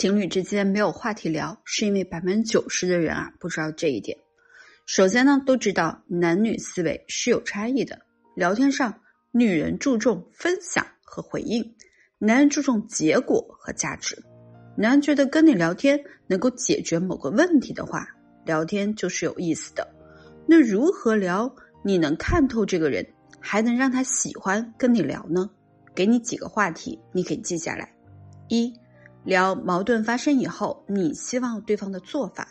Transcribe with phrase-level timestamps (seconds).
[0.00, 4.16] 情侣之间没有话题聊，是因为百分之九十的人啊不知道这一点。
[4.86, 7.98] 首先呢，都知道男女思维是有差异的。
[8.34, 8.98] 聊天上，
[9.30, 11.74] 女人注重分享和回应，
[12.16, 14.16] 男人注重结果和价值。
[14.74, 18.08] 男人觉得跟你聊天能够解决某个问题的话，
[18.46, 19.86] 聊天就是有意思的。
[20.46, 21.54] 那如何聊？
[21.84, 23.06] 你能看透这个人，
[23.38, 25.50] 还能让他喜欢跟你聊呢？
[25.94, 27.92] 给你几个话题，你可以记下来。
[28.48, 28.72] 一，
[29.24, 32.48] 聊矛盾发生以后，你希望对方的做法。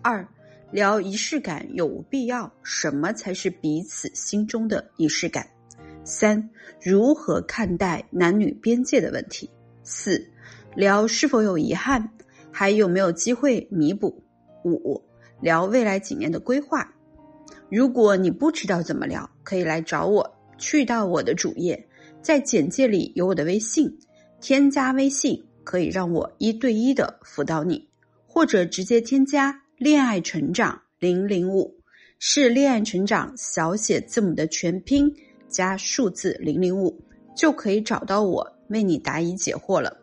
[0.00, 0.26] 二，
[0.70, 2.52] 聊仪式感有无必要？
[2.62, 5.46] 什么才是彼此心中的仪式感？
[6.04, 6.50] 三，
[6.80, 9.50] 如何看待男女边界的问题？
[9.82, 10.24] 四，
[10.76, 12.10] 聊是否有遗憾，
[12.52, 14.22] 还有没有机会弥补？
[14.64, 15.02] 五，
[15.40, 16.88] 聊未来几年的规划。
[17.70, 20.30] 如果你不知道怎么聊，可以来找我。
[20.56, 21.88] 去到我的主页，
[22.22, 23.98] 在简介里有我的微信，
[24.40, 27.88] 添加微信可以让我一对一的辅导你，
[28.26, 31.74] 或者直接添加“恋爱成长零零五”，
[32.20, 35.12] 是“恋爱成长”小写字母的全拼
[35.48, 37.02] 加数字零零五，
[37.36, 39.96] 就可以找到我为你答疑解惑了。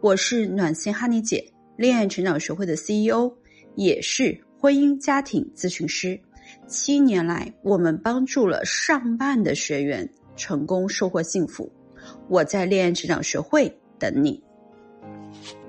[0.00, 1.44] 我是暖心哈尼姐，
[1.76, 3.32] 恋爱成长学会的 CEO，
[3.74, 6.20] 也是婚姻家庭咨询师。
[6.66, 11.70] 七年来，我们帮助了上万的学员成功收获幸福。
[12.28, 14.42] 我在恋爱成长学会等你。
[15.34, 15.67] Thank you.